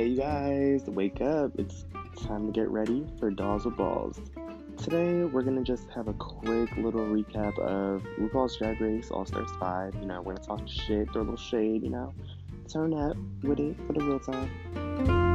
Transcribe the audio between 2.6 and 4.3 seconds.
ready for Dolls with Balls.